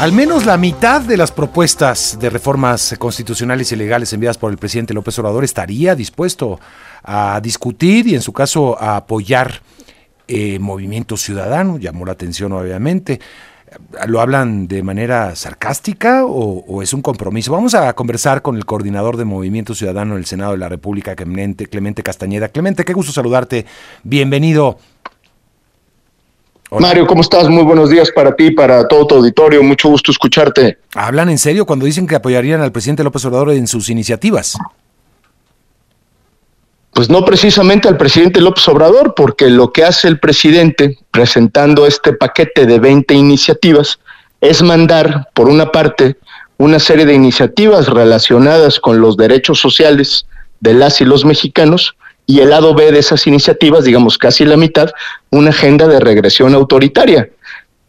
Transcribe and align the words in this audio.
Al 0.00 0.14
menos 0.14 0.46
la 0.46 0.56
mitad 0.56 1.02
de 1.02 1.18
las 1.18 1.30
propuestas 1.30 2.16
de 2.18 2.30
reformas 2.30 2.94
constitucionales 2.98 3.70
y 3.70 3.76
legales 3.76 4.10
enviadas 4.14 4.38
por 4.38 4.50
el 4.50 4.56
presidente 4.56 4.94
López 4.94 5.18
Obrador 5.18 5.44
estaría 5.44 5.94
dispuesto 5.94 6.58
a 7.02 7.38
discutir 7.42 8.06
y 8.06 8.14
en 8.14 8.22
su 8.22 8.32
caso 8.32 8.80
a 8.80 8.96
apoyar 8.96 9.60
eh, 10.26 10.58
Movimiento 10.58 11.18
Ciudadano. 11.18 11.76
Llamó 11.76 12.06
la 12.06 12.12
atención 12.12 12.50
obviamente. 12.52 13.20
¿Lo 14.06 14.22
hablan 14.22 14.68
de 14.68 14.82
manera 14.82 15.36
sarcástica 15.36 16.24
o, 16.24 16.80
es 16.80 16.94
un 16.94 17.02
compromiso? 17.02 17.52
Vamos 17.52 17.74
a 17.74 17.92
conversar 17.92 18.40
con 18.40 18.56
el 18.56 18.64
coordinador 18.64 19.18
de 19.18 19.26
Movimiento 19.26 19.74
Ciudadano 19.74 20.14
del 20.14 20.24
Senado 20.24 20.52
de 20.52 20.58
la 20.58 20.70
República, 20.70 21.14
Clemente, 21.14 21.66
Clemente 21.66 22.02
Castañeda. 22.02 22.48
Clemente, 22.48 22.86
qué 22.86 22.94
gusto 22.94 23.12
saludarte. 23.12 23.66
Bienvenido 24.02 24.78
Mario, 26.78 27.06
¿cómo 27.06 27.20
estás? 27.20 27.48
Muy 27.48 27.64
buenos 27.64 27.90
días 27.90 28.10
para 28.12 28.36
ti, 28.36 28.52
para 28.52 28.86
todo 28.86 29.06
tu 29.06 29.14
auditorio. 29.16 29.62
Mucho 29.62 29.88
gusto 29.88 30.12
escucharte. 30.12 30.78
¿Hablan 30.94 31.28
en 31.28 31.38
serio 31.38 31.66
cuando 31.66 31.84
dicen 31.84 32.06
que 32.06 32.14
apoyarían 32.14 32.60
al 32.60 32.70
presidente 32.70 33.02
López 33.02 33.24
Obrador 33.24 33.50
en 33.50 33.66
sus 33.66 33.88
iniciativas? 33.88 34.56
Pues 36.92 37.10
no 37.10 37.24
precisamente 37.24 37.88
al 37.88 37.96
presidente 37.96 38.40
López 38.40 38.66
Obrador, 38.68 39.14
porque 39.16 39.48
lo 39.48 39.72
que 39.72 39.84
hace 39.84 40.06
el 40.06 40.20
presidente 40.20 40.98
presentando 41.10 41.86
este 41.86 42.12
paquete 42.12 42.66
de 42.66 42.78
20 42.78 43.14
iniciativas 43.14 43.98
es 44.40 44.62
mandar, 44.62 45.28
por 45.34 45.48
una 45.48 45.72
parte, 45.72 46.18
una 46.56 46.78
serie 46.78 47.04
de 47.04 47.14
iniciativas 47.14 47.88
relacionadas 47.88 48.78
con 48.78 49.00
los 49.00 49.16
derechos 49.16 49.60
sociales 49.60 50.26
de 50.60 50.74
las 50.74 51.00
y 51.00 51.04
los 51.04 51.24
mexicanos 51.24 51.96
y 52.26 52.40
el 52.40 52.50
lado 52.50 52.74
B 52.74 52.92
de 52.92 52.98
esas 52.98 53.26
iniciativas, 53.26 53.84
digamos 53.84 54.18
casi 54.18 54.44
la 54.44 54.56
mitad, 54.56 54.90
una 55.30 55.50
agenda 55.50 55.86
de 55.88 56.00
regresión 56.00 56.54
autoritaria. 56.54 57.28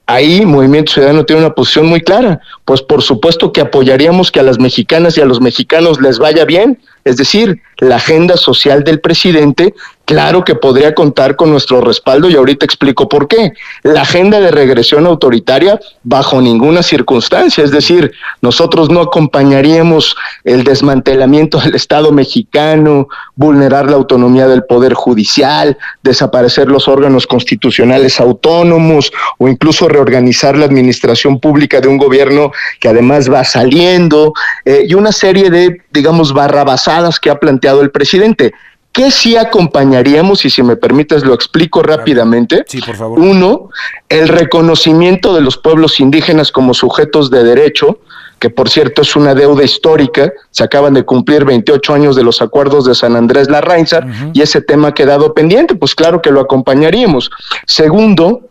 Ahí 0.07 0.45
Movimiento 0.45 0.93
Ciudadano 0.93 1.25
tiene 1.25 1.43
una 1.43 1.53
posición 1.53 1.85
muy 1.85 2.01
clara, 2.01 2.41
pues 2.65 2.81
por 2.81 3.01
supuesto 3.01 3.53
que 3.53 3.61
apoyaríamos 3.61 4.31
que 4.31 4.39
a 4.39 4.43
las 4.43 4.59
mexicanas 4.59 5.17
y 5.17 5.21
a 5.21 5.25
los 5.25 5.39
mexicanos 5.39 6.01
les 6.01 6.19
vaya 6.19 6.43
bien, 6.43 6.81
es 7.05 7.17
decir, 7.17 7.61
la 7.81 7.95
agenda 7.95 8.37
social 8.37 8.83
del 8.83 9.01
presidente, 9.01 9.73
claro 10.05 10.43
que 10.43 10.55
podría 10.55 10.93
contar 10.93 11.35
con 11.35 11.49
nuestro 11.49 11.81
respaldo 11.81 12.29
y 12.29 12.35
ahorita 12.35 12.63
explico 12.63 13.09
por 13.09 13.27
qué. 13.27 13.53
La 13.81 14.01
agenda 14.01 14.39
de 14.39 14.51
regresión 14.51 15.07
autoritaria 15.07 15.79
bajo 16.03 16.39
ninguna 16.41 16.83
circunstancia, 16.83 17.63
es 17.63 17.71
decir, 17.71 18.11
nosotros 18.41 18.89
no 18.91 19.01
acompañaríamos 19.01 20.15
el 20.43 20.63
desmantelamiento 20.63 21.59
del 21.59 21.73
Estado 21.73 22.11
mexicano, 22.11 23.07
vulnerar 23.35 23.89
la 23.89 23.95
autonomía 23.95 24.47
del 24.47 24.63
Poder 24.63 24.93
Judicial, 24.93 25.75
desaparecer 26.03 26.67
los 26.67 26.87
órganos 26.87 27.25
constitucionales 27.25 28.19
autónomos 28.19 29.11
o 29.39 29.47
incluso 29.47 29.87
reorganizar 29.87 30.55
la 30.55 30.65
administración 30.65 31.39
pública 31.39 31.81
de 31.81 31.87
un 31.87 31.97
gobierno 31.97 32.51
que 32.79 32.89
además 32.89 33.31
va 33.31 33.43
saliendo 33.43 34.33
eh, 34.65 34.85
y 34.87 34.93
una 34.93 35.11
serie 35.11 35.49
de, 35.49 35.81
digamos, 35.91 36.31
barrabasadas 36.31 37.19
que 37.19 37.31
ha 37.31 37.39
planteado 37.39 37.70
el 37.79 37.91
presidente. 37.91 38.53
¿Qué 38.91 39.09
sí 39.09 39.37
acompañaríamos? 39.37 40.43
Y 40.43 40.49
si 40.49 40.63
me 40.63 40.75
permites, 40.75 41.23
lo 41.23 41.33
explico 41.33 41.81
rápidamente. 41.81 42.65
Sí, 42.67 42.81
por 42.81 42.95
favor. 42.97 43.19
Uno, 43.19 43.69
el 44.09 44.27
reconocimiento 44.27 45.33
de 45.33 45.39
los 45.39 45.57
pueblos 45.57 46.01
indígenas 46.01 46.51
como 46.51 46.73
sujetos 46.73 47.31
de 47.31 47.45
derecho, 47.45 47.99
que 48.39 48.49
por 48.49 48.69
cierto 48.69 49.03
es 49.03 49.15
una 49.15 49.33
deuda 49.33 49.63
histórica. 49.63 50.33
Se 50.49 50.65
acaban 50.65 50.93
de 50.93 51.03
cumplir 51.03 51.45
28 51.45 51.93
años 51.93 52.15
de 52.17 52.23
los 52.23 52.41
acuerdos 52.41 52.83
de 52.83 52.93
San 52.93 53.15
Andrés 53.15 53.49
Larrainza 53.49 54.05
y 54.33 54.41
ese 54.41 54.61
tema 54.61 54.89
ha 54.89 54.93
quedado 54.93 55.33
pendiente. 55.33 55.75
Pues 55.75 55.95
claro 55.95 56.21
que 56.21 56.31
lo 56.31 56.41
acompañaríamos. 56.41 57.31
Segundo, 57.67 58.49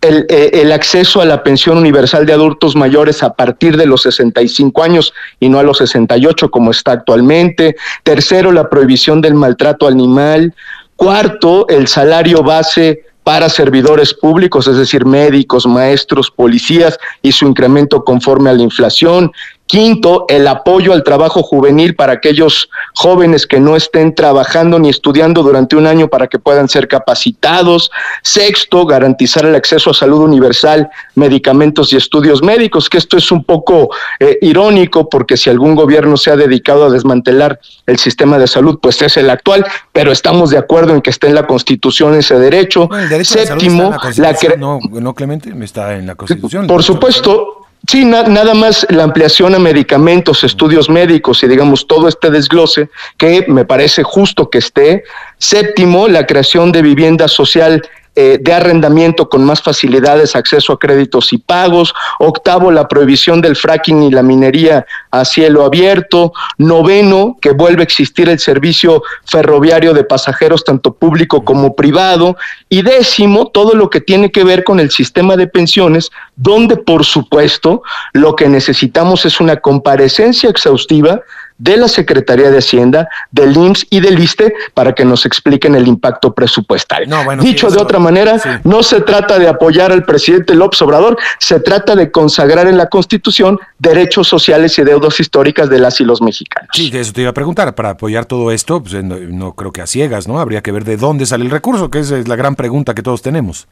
eh, 0.00 0.50
el, 0.54 0.70
acceso 0.70 1.20
a 1.20 1.24
la 1.24 1.42
pensión 1.42 1.76
universal 1.76 2.24
de 2.24 2.32
adultos 2.32 2.76
mayores 2.76 3.24
a 3.24 3.34
partir 3.34 3.76
de 3.76 3.86
los 3.86 4.02
65 4.02 4.82
años 4.82 5.12
y 5.40 5.48
no 5.48 5.58
a 5.58 5.64
los 5.64 5.78
68 5.78 6.50
como 6.50 6.70
está 6.70 6.92
actualmente. 6.92 7.76
Tercero, 8.04 8.52
la 8.52 8.70
prohibición 8.70 9.20
del 9.20 9.34
maltrato 9.34 9.88
animal. 9.88 10.54
Cuarto, 10.94 11.66
el 11.68 11.88
salario 11.88 12.42
base 12.42 13.06
para 13.24 13.48
servidores 13.48 14.14
públicos, 14.14 14.66
es 14.68 14.76
decir, 14.76 15.04
médicos, 15.04 15.66
maestros, 15.66 16.30
policías 16.30 16.98
y 17.20 17.32
su 17.32 17.46
incremento 17.46 18.02
conforme 18.02 18.50
a 18.50 18.54
la 18.54 18.62
inflación. 18.62 19.32
Quinto, 19.68 20.24
el 20.28 20.48
apoyo 20.48 20.94
al 20.94 21.04
trabajo 21.04 21.42
juvenil 21.42 21.94
para 21.94 22.14
aquellos 22.14 22.70
jóvenes 22.94 23.46
que 23.46 23.60
no 23.60 23.76
estén 23.76 24.14
trabajando 24.14 24.78
ni 24.78 24.88
estudiando 24.88 25.42
durante 25.42 25.76
un 25.76 25.86
año 25.86 26.08
para 26.08 26.26
que 26.26 26.38
puedan 26.38 26.70
ser 26.70 26.88
capacitados. 26.88 27.90
Sexto, 28.22 28.86
garantizar 28.86 29.44
el 29.44 29.54
acceso 29.54 29.90
a 29.90 29.94
salud 29.94 30.20
universal, 30.20 30.88
medicamentos 31.14 31.92
y 31.92 31.96
estudios 31.96 32.42
médicos, 32.42 32.88
que 32.88 32.96
esto 32.96 33.18
es 33.18 33.30
un 33.30 33.44
poco 33.44 33.90
eh, 34.18 34.38
irónico 34.40 35.10
porque 35.10 35.36
si 35.36 35.50
algún 35.50 35.74
gobierno 35.74 36.16
se 36.16 36.30
ha 36.30 36.36
dedicado 36.36 36.86
a 36.86 36.90
desmantelar 36.90 37.60
el 37.86 37.98
sistema 37.98 38.38
de 38.38 38.46
salud, 38.46 38.78
pues 38.80 39.02
es 39.02 39.18
el 39.18 39.28
actual, 39.28 39.66
pero 39.92 40.12
estamos 40.12 40.48
de 40.48 40.56
acuerdo 40.56 40.94
en 40.94 41.02
que 41.02 41.10
esté 41.10 41.26
en 41.26 41.34
la 41.34 41.46
Constitución 41.46 42.14
ese 42.14 42.38
derecho. 42.38 42.88
Séptimo, 43.22 43.94
la, 44.16 44.34
no, 44.56 44.78
no, 44.80 45.14
Clemente, 45.14 45.52
está 45.62 45.94
en 45.94 46.06
la 46.06 46.14
Constitución. 46.14 46.66
Por 46.66 46.82
supuesto, 46.82 47.67
Sí, 47.86 48.04
nada 48.04 48.54
más 48.54 48.86
la 48.90 49.04
ampliación 49.04 49.54
a 49.54 49.58
medicamentos, 49.58 50.44
estudios 50.44 50.90
médicos 50.90 51.42
y 51.42 51.48
digamos 51.48 51.86
todo 51.86 52.08
este 52.08 52.30
desglose 52.30 52.90
que 53.16 53.46
me 53.48 53.64
parece 53.64 54.02
justo 54.02 54.50
que 54.50 54.58
esté. 54.58 55.04
Séptimo, 55.38 56.08
la 56.08 56.26
creación 56.26 56.72
de 56.72 56.82
vivienda 56.82 57.28
social 57.28 57.82
eh, 58.20 58.36
de 58.40 58.52
arrendamiento 58.52 59.28
con 59.28 59.44
más 59.44 59.62
facilidades, 59.62 60.34
acceso 60.34 60.72
a 60.72 60.78
créditos 60.80 61.32
y 61.32 61.38
pagos. 61.38 61.94
Octavo, 62.18 62.72
la 62.72 62.88
prohibición 62.88 63.40
del 63.40 63.54
fracking 63.54 64.02
y 64.02 64.10
la 64.10 64.24
minería 64.24 64.84
a 65.12 65.24
cielo 65.24 65.64
abierto. 65.64 66.32
Noveno, 66.56 67.36
que 67.40 67.52
vuelve 67.52 67.82
a 67.82 67.84
existir 67.84 68.28
el 68.28 68.40
servicio 68.40 69.04
ferroviario 69.24 69.94
de 69.94 70.02
pasajeros, 70.02 70.64
tanto 70.64 70.94
público 70.94 71.44
como 71.44 71.76
privado. 71.76 72.36
Y 72.68 72.82
décimo, 72.82 73.52
todo 73.52 73.76
lo 73.76 73.88
que 73.88 74.00
tiene 74.00 74.32
que 74.32 74.42
ver 74.42 74.64
con 74.64 74.80
el 74.80 74.90
sistema 74.90 75.36
de 75.36 75.46
pensiones, 75.46 76.10
donde 76.34 76.76
por 76.76 77.04
supuesto 77.04 77.82
lo 78.14 78.34
que 78.34 78.48
necesitamos 78.48 79.26
es 79.26 79.38
una 79.38 79.58
comparecencia 79.58 80.50
exhaustiva 80.50 81.20
de 81.58 81.76
la 81.76 81.88
Secretaría 81.88 82.50
de 82.50 82.58
Hacienda, 82.58 83.08
del 83.30 83.56
IMSS 83.56 83.86
y 83.90 84.00
del 84.00 84.18
ISTE 84.18 84.54
para 84.74 84.92
que 84.92 85.04
nos 85.04 85.26
expliquen 85.26 85.74
el 85.74 85.86
impacto 85.86 86.32
presupuestal. 86.32 87.06
Dicho 87.40 87.70
de 87.70 87.78
otra 87.78 87.98
manera, 87.98 88.60
no 88.64 88.82
se 88.82 89.00
trata 89.00 89.38
de 89.38 89.48
apoyar 89.48 89.92
al 89.92 90.04
presidente 90.04 90.54
López 90.54 90.80
Obrador, 90.82 91.18
se 91.38 91.60
trata 91.60 91.96
de 91.96 92.10
consagrar 92.10 92.66
en 92.66 92.76
la 92.76 92.88
Constitución 92.88 93.58
derechos 93.78 94.28
sociales 94.28 94.78
y 94.78 94.84
deudas 94.84 95.18
históricas 95.20 95.68
de 95.68 95.78
las 95.78 96.00
y 96.00 96.04
los 96.04 96.22
mexicanos. 96.22 96.70
Sí, 96.72 96.90
eso 96.94 97.12
te 97.12 97.22
iba 97.22 97.30
a 97.30 97.34
preguntar. 97.34 97.74
Para 97.74 97.90
apoyar 97.90 98.24
todo 98.24 98.50
esto, 98.52 98.82
pues, 98.82 98.94
no, 99.02 99.54
creo 99.54 99.72
que 99.72 99.82
a 99.82 99.86
ciegas, 99.86 100.28
¿no? 100.28 100.38
Habría 100.40 100.62
que 100.62 100.72
ver 100.72 100.84
de 100.84 100.96
dónde 100.96 101.26
sale 101.26 101.44
el 101.44 101.50
recurso, 101.50 101.90
que 101.90 101.98
es 101.98 102.28
la 102.28 102.36
gran 102.36 102.54
pregunta 102.54 102.94
que 102.94 103.02
todos 103.02 103.20
tenemos. 103.20 103.66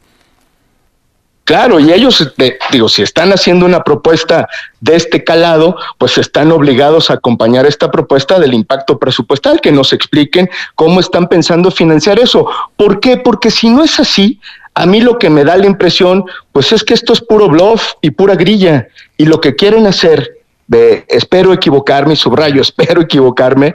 Claro, 1.47 1.79
y 1.79 1.93
ellos, 1.93 2.21
este, 2.21 2.59
digo, 2.73 2.89
si 2.89 3.03
están 3.03 3.33
haciendo 3.33 3.67
una 3.67 3.85
propuesta 3.85 4.49
de 4.81 4.97
este 4.97 5.23
calado, 5.23 5.77
pues 5.97 6.19
están 6.19 6.51
obligados 6.51 7.09
a 7.09 7.15
acompañar 7.15 7.67
esta 7.67 7.89
propuesta 7.89 8.41
del 8.41 8.53
impacto 8.53 8.99
presupuestal, 8.99 9.61
que 9.61 9.71
nos 9.71 9.93
expliquen 9.93 10.51
cómo 10.75 10.99
están 10.99 11.29
pensando 11.29 11.71
financiar 11.71 12.19
eso. 12.19 12.49
¿Por 12.77 12.99
qué? 12.99 13.17
Porque 13.19 13.53
si 13.53 13.71
no 13.71 13.85
es 13.85 14.01
así, 14.01 14.41
a 14.75 14.87
mí 14.87 15.01
lo 15.01 15.19
que 15.19 15.31
me 15.31 15.45
da 15.45 15.57
la 15.57 15.67
impresión, 15.67 16.25
pues 16.51 16.73
es 16.73 16.83
que 16.83 16.95
esto 16.95 17.13
es 17.13 17.21
puro 17.21 17.49
bluff 17.49 17.93
y 18.03 18.11
pura 18.11 18.35
grilla, 18.35 18.89
y 19.17 19.27
lo 19.27 19.41
que 19.41 19.55
quieren 19.55 19.87
hacer 19.87 20.36
espero 20.69 21.53
equivocarme, 21.53 22.17
subrayo, 22.17 22.61
espero 22.63 23.03
equivocarme, 23.03 23.75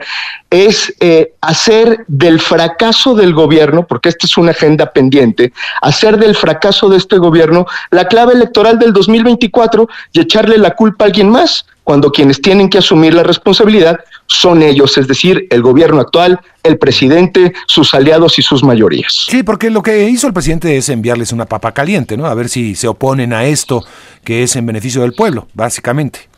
es 0.50 0.94
eh, 1.00 1.32
hacer 1.40 2.04
del 2.08 2.40
fracaso 2.40 3.14
del 3.14 3.32
gobierno, 3.32 3.86
porque 3.86 4.10
esta 4.10 4.26
es 4.26 4.36
una 4.36 4.50
agenda 4.50 4.92
pendiente, 4.92 5.52
hacer 5.80 6.18
del 6.18 6.34
fracaso 6.34 6.88
de 6.88 6.98
este 6.98 7.18
gobierno 7.18 7.66
la 7.90 8.06
clave 8.06 8.34
electoral 8.34 8.78
del 8.78 8.92
2024 8.92 9.88
y 10.12 10.20
echarle 10.20 10.58
la 10.58 10.72
culpa 10.72 11.04
a 11.04 11.06
alguien 11.06 11.30
más, 11.30 11.66
cuando 11.84 12.12
quienes 12.12 12.40
tienen 12.40 12.68
que 12.68 12.78
asumir 12.78 13.12
la 13.14 13.22
responsabilidad 13.22 14.00
son 14.26 14.62
ellos, 14.62 14.96
es 14.98 15.08
decir, 15.08 15.46
el 15.50 15.62
gobierno 15.62 16.00
actual, 16.00 16.40
el 16.62 16.78
presidente, 16.78 17.52
sus 17.66 17.92
aliados 17.92 18.38
y 18.38 18.42
sus 18.42 18.62
mayorías. 18.62 19.26
Sí, 19.28 19.42
porque 19.42 19.68
lo 19.68 19.82
que 19.82 20.08
hizo 20.08 20.26
el 20.26 20.32
presidente 20.32 20.76
es 20.76 20.88
enviarles 20.88 21.32
una 21.32 21.46
papa 21.46 21.72
caliente, 21.72 22.16
¿no? 22.16 22.26
A 22.26 22.34
ver 22.34 22.48
si 22.48 22.76
se 22.76 22.86
oponen 22.86 23.32
a 23.32 23.46
esto 23.46 23.84
que 24.24 24.42
es 24.44 24.54
en 24.54 24.66
beneficio 24.66 25.02
del 25.02 25.12
pueblo, 25.12 25.48
básicamente. 25.54 26.31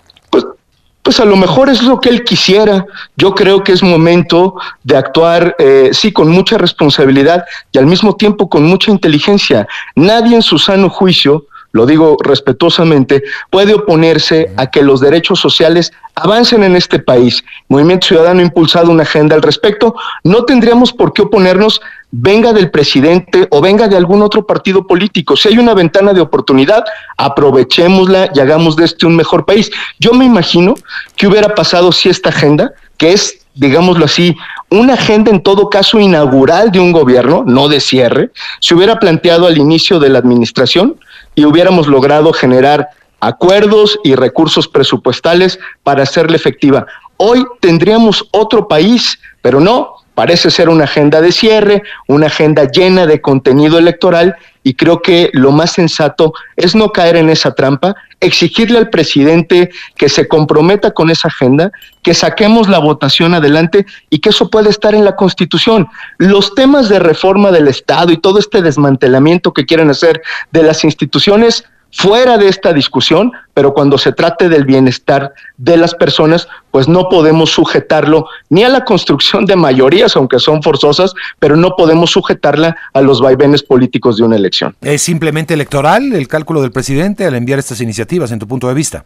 Pues 1.05 1.21
a 1.21 1.27
lo 1.27 1.37
mejor 1.37 1.69
es 1.69 1.83
lo 1.83 2.01
que 2.01 2.09
él 2.09 2.25
quisiera. 2.25 2.87
Yo 3.19 3.35
creo 3.35 3.63
que 3.63 3.73
es 3.73 3.83
momento 3.83 4.55
de 4.85 4.97
actuar, 4.97 5.55
eh, 5.59 5.91
sí, 5.93 6.11
con 6.13 6.31
mucha 6.31 6.57
responsabilidad 6.57 7.45
y 7.73 7.79
al 7.79 7.85
mismo 7.85 8.17
tiempo 8.17 8.49
con 8.49 8.65
mucha 8.65 8.91
inteligencia. 8.91 9.69
Nadie 9.97 10.37
en 10.37 10.43
su 10.43 10.59
sano 10.59 10.89
juicio, 10.89 11.45
lo 11.73 11.85
digo 11.85 12.17
respetuosamente, 12.23 13.23
puede 13.51 13.75
oponerse 13.75 14.51
a 14.57 14.71
que 14.71 14.83
los 14.83 15.01
derechos 15.01 15.41
sociales 15.41 15.93
avancen 16.15 16.65
en 16.65 16.75
este 16.75 16.99
país. 16.99 17.45
Movimiento 17.69 18.07
Ciudadano 18.07 18.41
ha 18.41 18.45
impulsado 18.45 18.91
una 18.91 19.03
agenda 19.03 19.37
al 19.37 19.43
respecto. 19.43 19.95
No 20.23 20.45
tendríamos 20.45 20.91
por 20.91 21.13
qué 21.13 21.21
oponernos 21.21 21.83
venga 22.17 22.53
del 22.53 22.71
presidente 22.71 23.49
o 23.51 23.61
venga 23.61 23.89
de 23.89 23.97
algún 23.97 24.23
otro 24.23 24.47
partido 24.47 24.87
político. 24.87 25.37
Si 25.37 25.49
hay 25.49 25.59
una 25.59 25.75
ventana 25.75 26.13
de 26.13 26.21
oportunidad, 26.21 26.85
aprovechémosla 27.17 28.31
y 28.33 28.39
hagamos 28.39 28.77
de 28.77 28.85
este 28.85 29.07
un 29.07 29.17
mejor 29.17 29.45
país. 29.45 29.69
Yo 29.99 30.13
me 30.13 30.25
imagino 30.25 30.75
que 31.17 31.27
hubiera 31.27 31.57
pasado 31.57 31.91
si 31.91 32.09
esta 32.09 32.29
agenda, 32.29 32.73
que 32.99 33.13
es, 33.13 33.41
digámoslo 33.55 34.05
así, 34.05 34.37
una 34.71 34.95
agenda 34.95 35.33
en 35.33 35.43
todo 35.43 35.69
caso 35.69 35.99
inaugural 35.99 36.71
de 36.71 36.79
un 36.79 36.93
gobierno, 36.93 37.43
no 37.45 37.67
de 37.67 37.81
cierre, 37.81 38.31
se 38.61 38.77
hubiera 38.77 39.01
planteado 39.01 39.49
al 39.49 39.59
inicio 39.59 39.99
de 39.99 40.11
la 40.11 40.21
administración 40.21 40.97
y 41.35 41.45
hubiéramos 41.45 41.89
logrado 41.89 42.33
generar 42.33 42.91
acuerdos 43.19 43.99
y 44.05 44.15
recursos 44.15 44.69
presupuestales 44.69 45.59
para 45.83 46.05
hacerla 46.05 46.37
efectiva. 46.37 46.87
Hoy 47.17 47.45
tendríamos 47.61 48.29
otro 48.31 48.69
país, 48.69 49.19
pero 49.43 49.59
no, 49.59 50.04
parece 50.15 50.51
ser 50.51 50.69
una 50.69 50.85
agenda 50.85 51.21
de 51.21 51.33
cierre, 51.33 51.83
una 52.07 52.27
agenda 52.27 52.65
llena 52.71 53.07
de 53.07 53.21
contenido 53.21 53.79
electoral 53.79 54.37
y 54.63 54.75
creo 54.75 55.03
que 55.03 55.31
lo 55.35 55.53
más 55.53 55.73
sensato 55.73 56.33
es 56.57 56.75
no 56.75 56.91
caer 56.91 57.17
en 57.17 57.29
esa 57.29 57.55
trampa, 57.55 57.95
exigirle 58.21 58.79
al 58.79 58.89
presidente 58.89 59.71
que 59.97 60.09
se 60.09 60.27
comprometa 60.27 60.93
con 60.93 61.11
esa 61.11 61.29
agenda, 61.29 61.71
que 62.03 62.15
saquemos 62.15 62.69
la 62.69 62.79
votación 62.79 63.35
adelante 63.35 63.85
y 64.09 64.21
que 64.21 64.31
eso 64.31 64.49
pueda 64.49 64.71
estar 64.71 64.95
en 64.95 65.05
la 65.05 65.17
Constitución. 65.17 65.89
Los 66.17 66.55
temas 66.55 66.89
de 66.89 66.99
reforma 66.99 67.51
del 67.51 67.69
Estado 67.69 68.11
y 68.13 68.17
todo 68.17 68.39
este 68.39 68.63
desmantelamiento 68.63 69.53
que 69.53 69.67
quieren 69.67 69.91
hacer 69.91 70.23
de 70.51 70.63
las 70.63 70.85
instituciones 70.85 71.65
fuera 71.95 72.37
de 72.39 72.49
esta 72.49 72.73
discusión, 72.73 73.33
pero 73.55 73.73
cuando 73.73 73.99
se 73.99 74.13
trate 74.13 74.49
del 74.49 74.65
bienestar 74.65 75.33
de 75.57 75.77
las 75.77 75.95
personas, 75.95 76.49
pues 76.71 76.89
no 76.89 77.09
podemos 77.09 77.51
sujetarlo 77.51 78.27
ni 78.51 78.65
a 78.65 78.69
la 78.69 78.85
construcción 78.85 79.47
de 79.47 79.55
mayorías, 79.55 80.17
aunque 80.17 80.41
son 80.41 80.63
forzosas, 80.63 81.15
pero 81.39 81.57
no 81.57 81.77
podemos 81.77 82.11
sujetarla 82.11 82.77
a 82.93 83.01
los 83.01 83.21
vaivenes 83.21 83.63
políticos 83.63 84.17
de 84.17 84.25
una 84.25 84.37
elección. 84.37 84.75
¿Es 84.83 85.03
simplemente 85.03 85.55
electoral 85.55 86.13
el 86.13 86.27
cálculo 86.27 86.63
del 86.63 86.73
presidente 86.73 87.27
al 87.27 87.35
enviar 87.37 87.61
estas 87.61 87.81
iniciativas, 87.81 88.33
en 88.33 88.41
tu 88.41 88.49
punto 88.49 88.67
de 88.67 88.75
vista? 88.75 89.05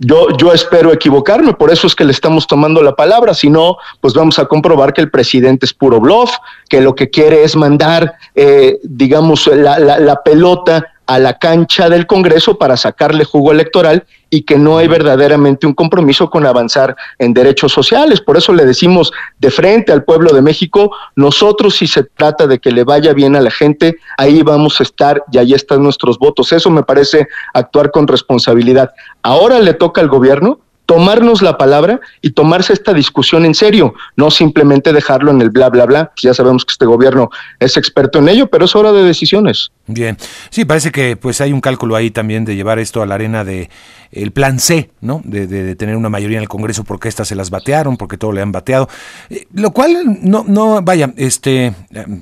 Yo, 0.00 0.28
yo 0.36 0.52
espero 0.52 0.92
equivocarme, 0.92 1.54
por 1.54 1.72
eso 1.72 1.88
es 1.88 1.94
que 1.96 2.04
le 2.04 2.12
estamos 2.12 2.46
tomando 2.46 2.82
la 2.82 2.94
palabra, 2.94 3.34
si 3.34 3.50
no, 3.50 3.78
pues 4.00 4.14
vamos 4.14 4.38
a 4.38 4.44
comprobar 4.44 4.92
que 4.92 5.00
el 5.00 5.10
presidente 5.10 5.66
es 5.66 5.74
puro 5.74 5.98
bluff, 5.98 6.30
que 6.68 6.80
lo 6.80 6.94
que 6.94 7.10
quiere 7.10 7.42
es 7.42 7.56
mandar, 7.56 8.14
eh, 8.36 8.78
digamos, 8.84 9.48
la, 9.48 9.78
la, 9.80 9.98
la 9.98 10.22
pelota 10.22 10.84
a 11.08 11.18
la 11.18 11.38
cancha 11.38 11.88
del 11.88 12.06
Congreso 12.06 12.58
para 12.58 12.76
sacarle 12.76 13.24
jugo 13.24 13.50
electoral 13.50 14.04
y 14.28 14.42
que 14.42 14.58
no 14.58 14.76
hay 14.76 14.88
verdaderamente 14.88 15.66
un 15.66 15.72
compromiso 15.72 16.28
con 16.28 16.44
avanzar 16.44 16.94
en 17.18 17.32
derechos 17.32 17.72
sociales. 17.72 18.20
Por 18.20 18.36
eso 18.36 18.52
le 18.52 18.66
decimos 18.66 19.10
de 19.38 19.50
frente 19.50 19.90
al 19.90 20.04
pueblo 20.04 20.34
de 20.34 20.42
México, 20.42 20.90
nosotros 21.16 21.76
si 21.76 21.86
se 21.86 22.04
trata 22.04 22.46
de 22.46 22.58
que 22.58 22.70
le 22.70 22.84
vaya 22.84 23.14
bien 23.14 23.36
a 23.36 23.40
la 23.40 23.50
gente, 23.50 23.96
ahí 24.18 24.42
vamos 24.42 24.80
a 24.80 24.82
estar 24.82 25.24
y 25.32 25.38
ahí 25.38 25.54
están 25.54 25.82
nuestros 25.82 26.18
votos. 26.18 26.52
Eso 26.52 26.68
me 26.68 26.82
parece 26.82 27.26
actuar 27.54 27.90
con 27.90 28.06
responsabilidad. 28.06 28.90
Ahora 29.22 29.60
le 29.60 29.72
toca 29.72 30.02
al 30.02 30.08
gobierno 30.08 30.60
tomarnos 30.88 31.42
la 31.42 31.58
palabra 31.58 32.00
y 32.22 32.30
tomarse 32.30 32.72
esta 32.72 32.94
discusión 32.94 33.44
en 33.44 33.54
serio, 33.54 33.92
no 34.16 34.30
simplemente 34.30 34.94
dejarlo 34.94 35.30
en 35.30 35.42
el 35.42 35.50
bla, 35.50 35.68
bla, 35.68 35.84
bla. 35.84 36.12
Ya 36.16 36.32
sabemos 36.32 36.64
que 36.64 36.72
este 36.72 36.86
gobierno 36.86 37.28
es 37.60 37.76
experto 37.76 38.20
en 38.20 38.30
ello, 38.30 38.46
pero 38.46 38.64
es 38.64 38.74
hora 38.74 38.90
de 38.90 39.02
decisiones. 39.02 39.70
Bien, 39.86 40.16
sí, 40.48 40.64
parece 40.64 40.90
que 40.90 41.14
pues 41.16 41.42
hay 41.42 41.52
un 41.52 41.60
cálculo 41.60 41.94
ahí 41.94 42.10
también 42.10 42.46
de 42.46 42.56
llevar 42.56 42.78
esto 42.78 43.02
a 43.02 43.06
la 43.06 43.16
arena 43.16 43.44
de 43.44 43.68
el 44.12 44.32
plan 44.32 44.58
C, 44.58 44.90
¿no? 45.02 45.20
De, 45.24 45.46
de, 45.46 45.76
tener 45.76 45.94
una 45.94 46.08
mayoría 46.08 46.38
en 46.38 46.42
el 46.44 46.48
Congreso 46.48 46.84
porque 46.84 47.08
estas 47.08 47.28
se 47.28 47.34
las 47.34 47.50
batearon, 47.50 47.98
porque 47.98 48.16
todo 48.16 48.32
le 48.32 48.40
han 48.40 48.52
bateado. 48.52 48.88
Eh, 49.28 49.46
lo 49.52 49.72
cual, 49.72 50.20
no, 50.22 50.46
no, 50.48 50.80
vaya, 50.80 51.12
este, 51.18 51.74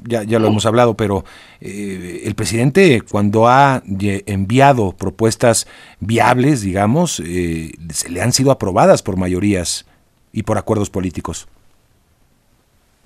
ya, 0.04 0.24
ya 0.24 0.40
lo 0.40 0.48
hemos 0.48 0.66
hablado, 0.66 0.94
pero 0.94 1.24
eh, 1.60 2.22
el 2.24 2.34
presidente 2.34 3.02
cuando 3.02 3.48
ha 3.48 3.82
enviado 3.86 4.92
propuestas 4.92 5.66
viables, 6.00 6.60
digamos, 6.60 7.20
eh, 7.20 7.72
se 7.90 8.10
le 8.10 8.22
han 8.22 8.32
sido 8.32 8.50
aprobadas 8.50 9.02
por 9.02 9.16
mayorías 9.16 9.86
y 10.32 10.42
por 10.42 10.58
acuerdos 10.58 10.90
políticos. 10.90 11.46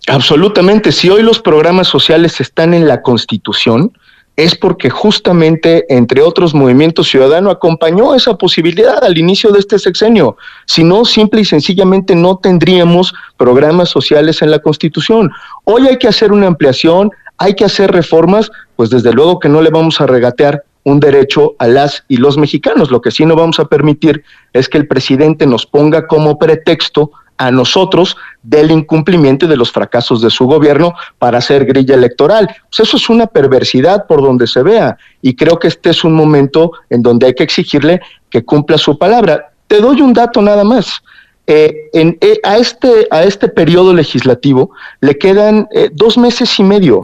Absolutamente. 0.08 0.93
Si 0.93 1.08
hoy 1.08 1.23
los 1.23 1.41
programas 1.41 1.87
sociales 1.87 2.41
están 2.41 2.75
en 2.75 2.88
la 2.88 3.02
Constitución, 3.02 3.93
es 4.37 4.56
porque 4.56 4.88
justamente, 4.88 5.85
entre 5.94 6.23
otros 6.23 6.55
movimientos 6.55 7.08
ciudadanos, 7.08 7.52
acompañó 7.52 8.14
esa 8.14 8.37
posibilidad 8.37 9.05
al 9.05 9.19
inicio 9.19 9.52
de 9.52 9.58
este 9.58 9.79
sexenio. 9.79 10.37
Si 10.67 10.82
no, 10.82 11.05
simple 11.05 11.43
y 11.43 11.44
sencillamente 11.44 12.14
no 12.14 12.38
tendríamos 12.38 13.12
programas 13.37 13.91
sociales 13.91 14.41
en 14.41 14.50
la 14.50 14.61
Constitución. 14.61 15.31
Hoy 15.64 15.87
hay 15.87 15.99
que 15.99 16.08
hacer 16.08 16.32
una 16.32 16.47
ampliación, 16.47 17.11
hay 17.40 17.54
que 17.54 17.64
hacer 17.64 17.90
reformas, 17.90 18.52
pues 18.76 18.90
desde 18.90 19.14
luego 19.14 19.40
que 19.40 19.48
no 19.48 19.62
le 19.62 19.70
vamos 19.70 20.00
a 20.00 20.06
regatear 20.06 20.62
un 20.84 21.00
derecho 21.00 21.54
a 21.58 21.66
las 21.69 22.04
y 22.06 22.19
los 22.19 22.37
mexicanos. 22.37 22.90
Lo 22.90 23.00
que 23.00 23.10
sí 23.10 23.25
no 23.25 23.34
vamos 23.34 23.58
a 23.58 23.64
permitir 23.64 24.22
es 24.52 24.69
que 24.69 24.76
el 24.76 24.87
presidente 24.87 25.46
nos 25.46 25.64
ponga 25.64 26.06
como 26.06 26.38
pretexto 26.38 27.10
a 27.38 27.50
nosotros 27.50 28.19
del 28.42 28.70
incumplimiento 28.70 29.46
y 29.46 29.48
de 29.48 29.56
los 29.56 29.72
fracasos 29.72 30.20
de 30.20 30.28
su 30.28 30.44
gobierno 30.44 30.92
para 31.19 31.38
hacer 31.38 31.64
grilla 31.64 31.94
electoral. 31.94 32.46
Pues 32.69 32.87
eso 32.87 32.98
es 32.98 33.08
una 33.08 33.26
perversidad 33.26 34.06
por 34.06 34.20
donde 34.20 34.46
se 34.46 34.62
vea 34.62 34.98
y 35.22 35.34
creo 35.34 35.58
que 35.58 35.69
este 35.69 35.88
es 35.88 36.04
un 36.04 36.12
momento 36.12 36.72
en 36.90 37.02
donde 37.02 37.28
hay 37.28 37.34
que 37.34 37.44
exigirle 37.44 38.02
que 38.28 38.44
cumpla 38.44 38.76
su 38.76 38.98
palabra. 38.98 39.50
Te 39.66 39.81
doy 39.81 40.02
un 40.02 40.12
dato 40.12 40.42
nada 40.42 40.62
más. 40.62 41.02
Eh, 41.46 41.88
en, 41.92 42.16
eh, 42.20 42.38
a, 42.44 42.58
este, 42.58 43.08
a 43.10 43.25
este 43.25 43.48
periodo 43.48 43.92
legislativo 43.92 44.70
le 45.00 45.19
quedan 45.19 45.69
eh, 45.72 45.90
dos 45.92 46.16
meses 46.16 46.58
y 46.58 46.62
medio. 46.62 47.02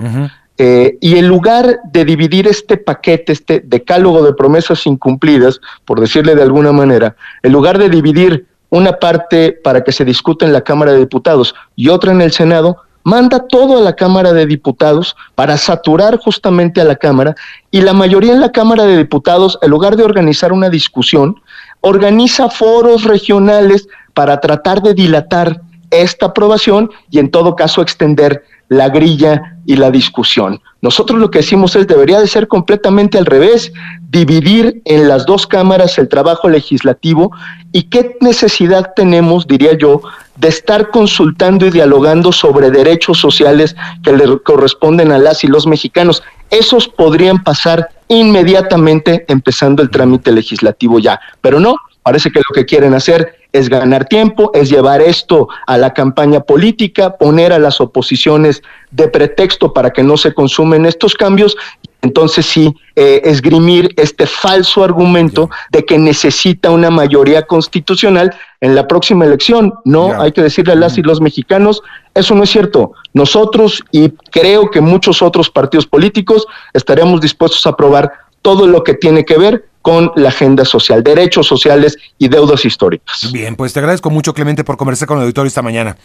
Eh, 0.59 0.97
y 1.01 1.17
en 1.17 1.29
lugar 1.29 1.81
de 1.93 2.05
dividir 2.05 2.47
este 2.47 2.79
paquete, 2.79 3.33
este 3.33 3.61
decálogo 3.61 4.23
de 4.23 4.33
promesas 4.33 4.87
incumplidas, 4.87 5.61
por 5.85 6.01
decirle 6.01 6.35
de 6.35 6.43
alguna 6.43 6.73
manera, 6.73 7.15
en 7.43 7.53
lugar 7.53 7.79
de 7.79 7.91
dividir 7.91 8.47
una 8.71 8.93
parte 8.93 9.53
para 9.53 9.85
que 9.85 9.93
se 9.93 10.05
discute 10.05 10.47
en 10.47 10.53
la 10.53 10.63
Cámara 10.63 10.93
de 10.93 11.01
Diputados 11.01 11.55
y 11.77 11.89
otra 11.89 12.13
en 12.13 12.23
el 12.23 12.33
Senado, 12.33 12.79
manda 13.05 13.47
todo 13.47 13.79
a 13.79 13.83
la 13.83 13.95
Cámara 13.95 14.33
de 14.33 14.47
Diputados 14.47 15.15
para 15.35 15.59
saturar 15.59 16.17
justamente 16.17 16.81
a 16.81 16.85
la 16.85 16.97
Cámara 16.97 17.37
y 17.71 17.83
la 17.83 17.93
mayoría 17.93 18.33
en 18.33 18.41
la 18.41 18.51
Cámara 18.51 18.85
de 18.85 18.97
Diputados, 18.97 19.59
en 19.61 19.71
lugar 19.71 19.97
de 19.97 20.05
organizar 20.05 20.53
una 20.53 20.71
discusión, 20.71 21.37
organiza 21.83 22.49
foros 22.49 23.05
regionales 23.05 23.89
para 24.17 24.41
tratar 24.41 24.81
de 24.81 24.95
dilatar 24.95 25.61
esta 25.91 26.27
aprobación 26.27 26.91
y 27.11 27.19
en 27.19 27.31
todo 27.31 27.55
caso 27.55 27.83
extender 27.83 28.45
la 28.69 28.89
grilla 28.89 29.59
y 29.67 29.77
la 29.77 29.91
discusión. 29.91 30.63
Nosotros 30.81 31.21
lo 31.21 31.31
que 31.31 31.41
decimos 31.41 31.77
es 31.77 31.87
debería 31.87 32.19
de 32.19 32.27
ser 32.27 32.49
completamente 32.49 33.19
al 33.19 33.27
revés, 33.27 33.75
dividir 34.09 34.81
en 34.87 35.07
las 35.07 35.27
dos 35.27 35.47
cámaras 35.47 35.99
el 35.99 36.09
trabajo 36.09 36.49
legislativo 36.49 37.31
y 37.73 37.85
qué 37.85 38.17
necesidad 38.23 38.95
tenemos, 38.97 39.47
diría 39.47 39.77
yo, 39.77 40.01
de 40.37 40.49
estar 40.49 40.91
consultando 40.91 41.67
y 41.67 41.71
dialogando 41.71 42.33
sobre 42.33 42.71
derechos 42.71 43.19
sociales 43.19 43.77
que 44.03 44.17
le 44.17 44.39
corresponden 44.39 45.13
a 45.13 45.19
las 45.19 45.45
y 45.45 45.47
los 45.47 45.67
mexicanos. 45.67 46.23
Esos 46.49 46.89
podrían 46.89 47.45
pasar 47.45 47.91
inmediatamente 48.09 49.27
empezando 49.29 49.83
el 49.83 49.91
trámite 49.91 50.33
legislativo 50.33 51.01
ya, 51.01 51.21
pero 51.43 51.61
no, 51.61 51.77
parece 52.03 52.31
que 52.31 52.39
lo 52.39 52.55
que 52.55 52.65
quieren 52.65 52.95
hacer 52.95 53.36
es 53.53 53.69
ganar 53.69 54.07
tiempo, 54.07 54.51
es 54.55 54.71
llevar 54.71 55.01
esto 55.01 55.49
a 55.67 55.79
la 55.79 55.95
campaña 55.95 56.41
política, 56.41 57.17
poner 57.17 57.53
a 57.53 57.59
las 57.59 57.81
oposiciones 57.81 58.63
de 58.91 59.09
pretexto 59.09 59.73
para 59.73 59.91
que 59.91 60.03
no 60.03 60.17
se 60.17 60.35
consumen 60.35 60.87
estos 60.87 61.15
cambios, 61.15 61.57
entonces 62.03 62.47
sí, 62.47 62.73
eh, 62.95 63.23
esgrimir 63.25 63.93
este 63.97 64.27
falso 64.27 64.85
argumento 64.85 65.51
de 65.73 65.85
que 65.85 65.99
necesita 65.99 66.71
una 66.71 66.91
mayoría 66.91 67.43
constitucional 67.43 68.33
en 68.61 68.75
la 68.75 68.87
próxima 68.87 69.25
elección. 69.25 69.75
No, 69.85 70.21
hay 70.21 70.31
que 70.31 70.43
decirle 70.43 70.75
a 70.75 70.77
las 70.77 70.99
y 70.99 71.03
los 71.03 71.21
mexicanos, 71.21 71.83
eso 72.15 72.35
no 72.35 72.45
es 72.45 72.51
cierto. 72.51 72.93
Nosotros 73.13 73.83
y 73.91 74.11
creo 74.31 74.71
que 74.71 74.81
muchos 74.81 75.21
otros 75.21 75.51
partidos 75.51 75.87
políticos 75.87 76.47
estaremos 76.73 77.21
dispuestos 77.21 77.67
a 77.67 77.71
aprobar 77.71 78.13
todo 78.41 78.69
lo 78.69 78.85
que 78.85 78.95
tiene 78.95 79.25
que 79.25 79.39
ver 79.39 79.65
con 79.87 80.11
la 80.17 80.31
agenda 80.31 80.65
social, 80.65 81.05
derechos 81.05 81.47
sociales 81.47 81.97
y 82.19 82.27
deudas 82.27 82.65
históricas. 82.65 83.31
Bien, 83.33 83.55
pues 83.55 83.73
te 83.73 83.79
agradezco 83.79 84.11
mucho, 84.11 84.35
Clemente, 84.35 84.65
por 84.65 84.77
conversar 84.77 85.07
con 85.07 85.19
el 85.19 85.23
auditorio 85.23 85.47
esta 85.47 85.63
mañana. 85.63 85.97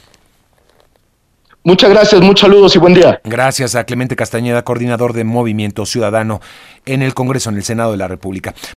Muchas 1.63 1.89
gracias, 1.89 2.21
muchos 2.21 2.41
saludos 2.41 2.75
y 2.75 2.77
buen 2.77 2.93
día. 2.93 3.19
Gracias 3.23 3.73
a 3.73 3.83
Clemente 3.83 4.15
Castañeda, 4.15 4.63
coordinador 4.63 5.13
de 5.13 5.23
Movimiento 5.23 5.87
Ciudadano 5.87 6.41
en 6.85 7.01
el 7.01 7.15
Congreso, 7.15 7.49
en 7.49 7.55
el 7.55 7.63
Senado 7.63 7.89
de 7.91 7.97
la 7.97 8.07
República. 8.07 8.53